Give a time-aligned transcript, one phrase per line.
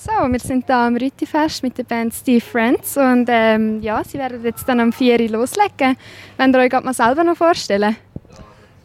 [0.00, 4.16] So, wir sind hier am Rüttifest mit der Band Steve Friends und ähm, ja, sie
[4.16, 5.96] werden jetzt dann am 4 Uhr loslegen.
[6.36, 7.96] Wollt ihr euch mal selber noch vorstellen?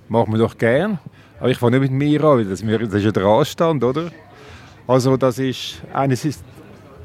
[0.10, 0.98] Machen wir doch gern.
[1.40, 4.10] Aber ich fange nicht mit mir an, weil das, ist ja der Anstand, oder?
[4.88, 6.44] Also das ist eines ist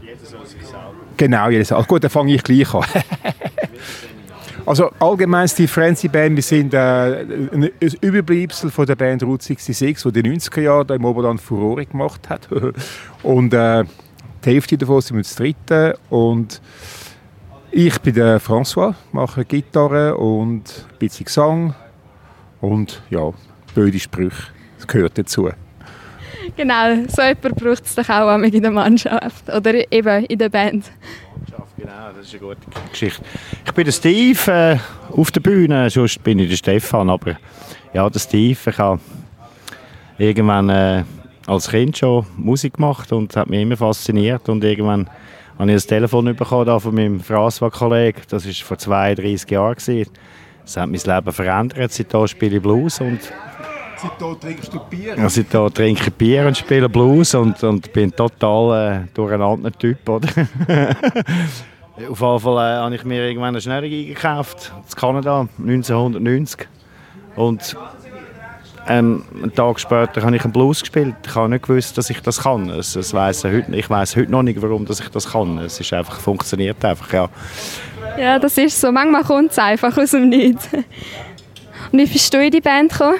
[0.00, 0.94] jeder soll sich selber.
[1.18, 1.84] Genau, jeder soll.
[1.84, 2.84] Gut, dann fange ich gleich an.
[4.68, 7.70] also allgemein die Frenzy Band, wir sind äh, ein
[8.02, 12.28] Überbleibsel von der Band Route 66, die in den 90er Jahren im Oberland Furore gemacht
[12.28, 12.48] hat.
[13.22, 13.84] und äh,
[14.44, 16.60] die Hälfte davon sind wir das dritte und
[17.70, 21.74] ich bin der François, mache Gitarre und ein bisschen Gesang
[22.60, 23.32] und ja,
[23.74, 24.52] blöde Sprüche.
[24.76, 25.48] Das gehört dazu.
[26.56, 30.84] Genau, so jemand braucht es doch auch in der Mannschaft oder eben in der Band.
[31.78, 33.22] Genau, das ist eine gute Geschichte.
[33.64, 34.78] Ich bin der Steve äh,
[35.16, 37.36] auf der Bühne, sonst bin ich der Stefan, aber
[37.94, 39.00] ja, der Steve, ich habe
[40.18, 41.04] irgendwann äh,
[41.46, 45.08] als Kind schon Musik gemacht und hat mich immer fasziniert und irgendwann
[45.56, 49.76] habe ich ein Telefon bekommen von meinem François-Kollegen, das war vor 32 Jahren.
[50.64, 53.20] Das hat mein Leben verändert, seitdem spiele ich Blues und
[53.96, 55.16] Seitdem trinkst du Bier?
[55.16, 60.08] Ja, seitdem trinke ich Bier und spiele Blues und, und bin total äh, durcheinander Typ,
[60.08, 60.28] oder?
[61.98, 66.68] Auf jeden Fall äh, habe ich mir irgendwann eine Schnellige gekauft, in Kanada, 1990.
[67.34, 67.76] Und
[68.86, 71.14] ähm, einen Tag später habe ich einen Blues gespielt.
[71.26, 72.70] Ich habe nicht gewusst, dass ich das kann.
[72.70, 75.58] Es, es weiss heute, ich weiß heute noch nicht, warum dass ich das kann.
[75.58, 77.28] Es ist einfach, funktioniert einfach, ja.
[78.18, 78.92] Ja, das ist so.
[78.92, 80.68] Manchmal kommt es einfach aus dem Nichts.
[80.72, 83.18] Und wie bist du in die Band gekommen?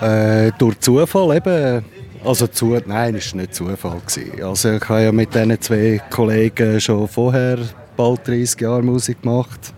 [0.00, 1.84] Äh, durch Zufall eben.
[2.22, 4.02] Also zu, nein, es war nicht Zufall.
[4.42, 7.58] Also ich habe ja mit diesen zwei Kollegen schon vorher
[7.96, 9.72] bald 30 Jahre Musik gemacht.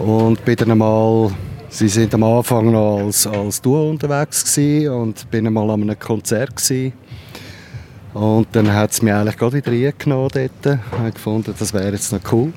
[0.00, 1.30] Und bin dann mal,
[1.68, 5.98] sie sind am Anfang noch als, als Duo unterwegs gewesen und bin mal an einem
[5.98, 6.92] Konzert gewesen.
[8.12, 10.78] Und dann hat es mich eigentlich gerade wieder reingenommen dort.
[10.92, 12.52] Ich habe gefunden, das wäre jetzt noch cool.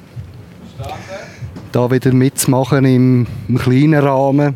[1.72, 4.56] Da wieder mitzumachen im, im kleinen Rahmen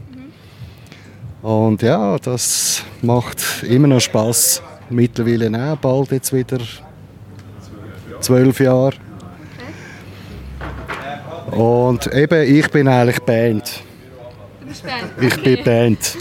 [1.44, 4.62] und ja, das macht immer noch Spaß.
[4.90, 6.60] Mittlerweile auch, bald jetzt wieder
[8.22, 8.94] zwölf Jahre.
[11.52, 13.84] Und eben, ich bin eigentlich Band.
[14.62, 15.12] Du bist Band?
[15.22, 16.18] Ich bin Band.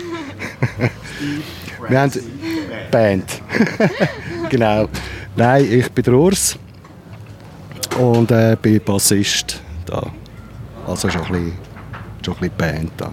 [1.89, 2.13] Wir haben
[2.91, 3.43] Band.
[4.51, 4.89] genau.
[5.37, 6.59] Nein, ich bin der Urs
[7.99, 10.11] und äh, bin Bassist da.
[10.87, 11.53] Also schon ein bisschen,
[12.25, 13.13] schon ein bisschen Band da.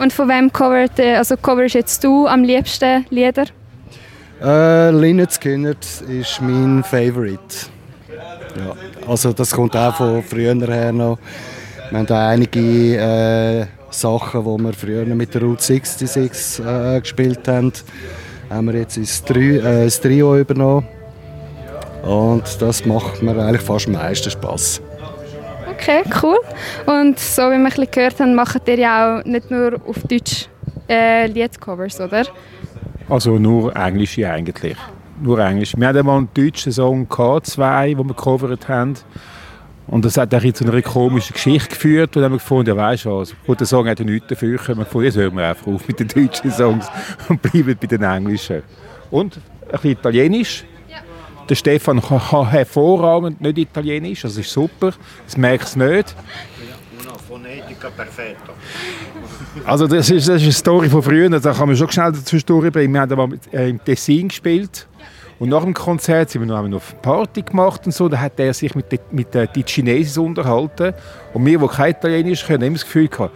[0.00, 3.46] Und von wem covert, also coverst jetzt du am liebsten Lieder?
[4.40, 7.66] Äh, Lynyrd Skynyrd ist mein Favorite.
[8.56, 8.74] Ja,
[9.08, 11.18] also das kommt auch von früher her noch.
[11.90, 17.48] Wir haben da einige äh, Sachen, die wir früher mit der Route 66 äh, gespielt
[17.48, 17.72] haben,
[18.50, 20.86] haben wir jetzt ins, Tri äh, Trio übernommen.
[22.02, 24.80] Und das macht mir eigentlich fast am meisten Spass.
[25.88, 26.38] Okay, cool.
[26.84, 30.46] Und so wie wir ein gehört haben, macht ihr ja auch nicht nur auf Deutsch
[30.86, 32.24] äh, Liedcovers, oder?
[33.08, 34.76] Also nur englische eigentlich.
[35.22, 35.72] Nur Englisch.
[35.74, 38.96] Wir hatten mal einen deutschen Song gehabt, zwei, den wir gecovert haben.
[39.86, 42.14] Und das hat auch zu einer komischen Geschichte geführt.
[42.14, 44.28] Und dann haben wir gefunden, ja, weißt du was, gut, der Song hat ja nichts
[44.28, 44.60] dafür.
[44.60, 46.86] Wir haben gefunden, jetzt hören wir einfach auf mit den deutschen Songs
[47.30, 48.62] und bleiben bei den englischen.
[49.10, 50.64] Und ein bisschen Italienisch.
[51.48, 54.92] Der Stefan kann hervorragend nicht Italienisch, das ist super,
[55.24, 56.14] das merkst du nicht.
[59.64, 62.36] Also das ist, das ist eine Story von früher, da kann man schon schnell dazu
[62.38, 62.92] durchbringen.
[62.92, 64.86] Wir haben mal im Tessin gespielt
[65.38, 68.08] und nach dem Konzert sind wir noch eine Party gemacht und so.
[68.08, 70.92] Da hat er sich mit, den, mit den Chinesen unterhalten
[71.32, 73.34] und wir, die kein Italienisch können, haben das Gefühl gehabt,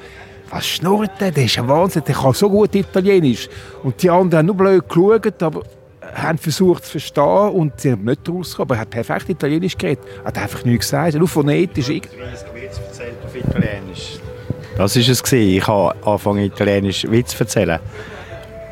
[0.51, 1.31] was schnurrt der?
[1.31, 3.49] Der ist ein Wahnsinn, der kann so gut Italienisch.
[3.83, 5.63] Und die anderen haben nur blöd geschaut, aber
[6.15, 8.71] haben versucht zu verstehen und sie haben nicht rausgekommen.
[8.71, 10.05] Aber er hat perfekt Italienisch geredet.
[10.21, 11.89] Er hat einfach nichts gesagt, nur phonetisch.
[13.25, 14.19] auf Italienisch.
[14.77, 15.33] Das war es.
[15.33, 17.79] Ich habe angefangen, Italienisch Witz zu erzählen.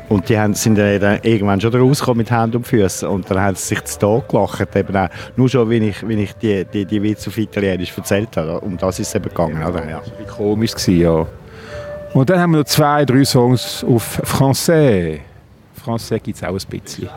[0.09, 3.07] Und die haben, sind dann irgendwann schon rausgekommen mit Händen und Füßen.
[3.07, 4.75] Und dann haben sie sich zu Tod gelacht.
[4.75, 5.07] Eben auch,
[5.37, 8.59] nur schon, wenn ich, wenn ich die, die, die Witze auf Italienisch erzählt habe.
[8.59, 9.63] Um das ist es eben gegangen.
[9.63, 9.89] Oder?
[9.89, 9.99] Ja.
[9.99, 11.25] Das war komisch, ja.
[12.13, 15.21] Und dann haben wir noch zwei, drei Songs auf Français.
[15.85, 17.09] Français gibt es auch ein bisschen.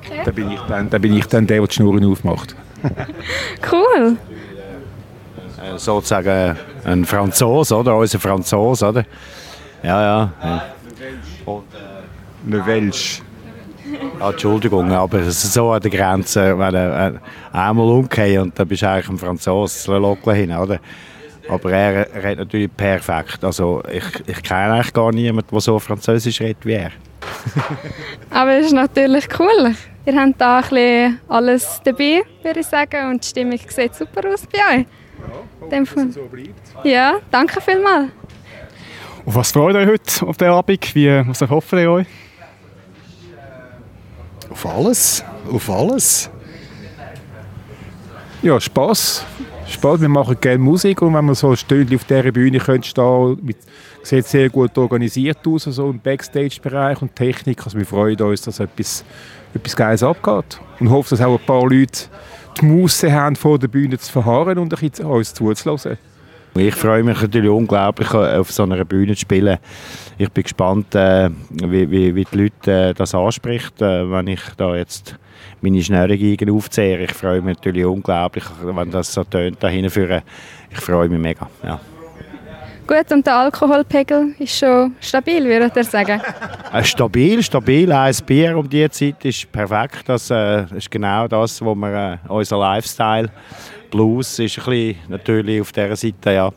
[0.00, 0.22] Okay.
[0.24, 2.54] Da, bin ich dann, da bin ich dann der, der die Schnurren aufmacht.
[3.72, 4.16] cool.
[5.62, 7.96] Äh, sozusagen ein Franzose, oder?
[7.96, 9.04] Unser Franzose, oder?
[9.82, 10.32] Ja, ja.
[10.42, 10.64] ja.
[11.46, 13.22] Und äh, ein Welsch.
[14.18, 17.20] Ah, Entschuldigung, aber es ist so an der Grenze, wenn du
[17.52, 20.78] einmal umgehst und dann bist du eigentlich ein Franzose, hin, oder?
[21.48, 23.44] Aber er redet natürlich perfekt.
[23.44, 26.92] Also ich, ich kenne eigentlich gar niemanden, der so Französisch redet wie er.
[28.30, 29.74] Aber es ist natürlich cool.
[30.06, 34.28] Ihr habt da ein bisschen alles dabei, würde ich sagen, und die Stimmung sieht super
[34.28, 34.86] aus bei euch.
[35.60, 36.74] Ja, hoffe, so bleibt.
[36.84, 38.10] Ja, danke vielmals.
[39.24, 40.94] Auf was freut ihr euch heute auf den Abend?
[40.94, 42.06] Wie, was erhoffen ihr euch?
[44.50, 46.30] Auf alles, auf alles.
[48.42, 49.24] Ja, Spass.
[49.74, 50.00] Spaß.
[50.00, 53.58] Wir machen gerne Musik und wenn man so Stündchen auf dieser Bühne könnte stehen, mit,
[54.02, 57.64] sieht sehr gut organisiert aus, so im Backstage-Bereich und Technik.
[57.64, 59.04] Also wir freuen uns, dass etwas,
[59.54, 62.04] etwas Geiles abgeht und hoffen, dass auch ein paar Leute
[62.60, 65.98] die Muße haben, vor der Bühne zu verharren und ein bisschen uns zuzulassen.
[66.56, 69.58] Ich freue mich natürlich unglaublich, äh, auf so einer Bühne zu spielen.
[70.18, 74.76] Ich bin gespannt, äh, wie, wie, wie, die Leute äh, das anspricht, wenn ich da
[74.76, 75.18] jetzt
[75.60, 77.02] meine Schnürrungen aufzehre.
[77.04, 80.22] Ich freue mich natürlich unglaublich, wenn das so tönt da hinführen.
[80.70, 81.50] Ich freue mich mega.
[81.64, 81.80] Ja.
[82.86, 86.20] Gut, und der Alkoholpegel ist schon stabil, würde ich sagen?
[86.72, 87.90] Äh, stabil, stabil.
[87.90, 90.02] Ein Bier um diese Zeit ist perfekt.
[90.06, 93.30] Das äh, ist genau das, was wir, äh, unser Lifestyle
[93.90, 96.52] Blues ist ein bisschen natürlich auf dieser Seite, ja.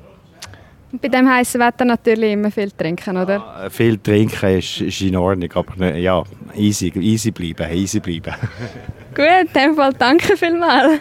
[0.92, 3.36] Und bei diesem heißen Wetter natürlich immer viel trinken, oder?
[3.36, 6.24] Ja, viel trinken ist, ist in Ordnung, aber ja,
[6.56, 8.34] easy, easy bleiben, easy bleiben.
[9.16, 11.00] Gut, in dem Fall danke vielmals.